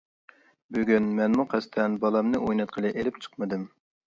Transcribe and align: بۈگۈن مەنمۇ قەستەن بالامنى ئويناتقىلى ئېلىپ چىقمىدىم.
بۈگۈن 0.77 1.09
مەنمۇ 1.19 1.45
قەستەن 1.53 1.99
بالامنى 2.07 2.41
ئويناتقىلى 2.47 2.93
ئېلىپ 2.97 3.21
چىقمىدىم. 3.27 3.69